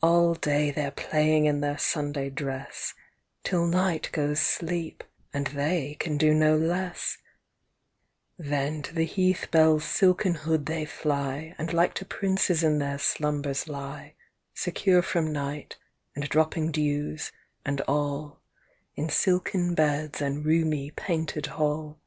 All 0.00 0.34
day 0.36 0.70
they're 0.70 0.92
playing 0.92 1.46
in 1.46 1.60
their 1.60 1.76
Sunday 1.76 2.30
dress 2.30 2.94
Till 3.42 3.66
night 3.66 4.08
goes 4.12 4.38
sleep, 4.38 5.02
and 5.34 5.48
they 5.48 5.96
can 5.98 6.16
do 6.16 6.32
no 6.32 6.56
less; 6.56 7.18
Then, 8.38 8.80
to 8.82 8.94
the 8.94 9.02
heath 9.04 9.48
bell's 9.50 9.84
silken 9.84 10.34
hood 10.34 10.66
they 10.66 10.84
fly, 10.84 11.56
And 11.58 11.72
like 11.72 11.94
to 11.94 12.04
princes 12.04 12.62
in 12.62 12.78
their 12.78 12.98
slumbers 13.00 13.66
lie, 13.66 14.14
Secure 14.54 15.02
from 15.02 15.32
night, 15.32 15.74
and 16.14 16.28
dropping 16.28 16.70
dews, 16.70 17.32
and 17.64 17.80
all, 17.88 18.38
In 18.94 19.08
silken 19.08 19.74
beds 19.74 20.20
and 20.20 20.44
roomy 20.46 20.92
painted 20.92 21.46
hall. 21.46 21.98